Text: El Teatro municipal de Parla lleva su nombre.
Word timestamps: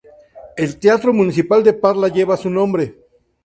El 0.57 0.79
Teatro 0.79 1.13
municipal 1.13 1.63
de 1.63 1.73
Parla 1.73 2.07
lleva 2.07 2.35
su 2.35 2.49
nombre. 2.49 2.95